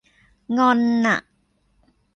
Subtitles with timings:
[0.57, 1.19] งอนอะ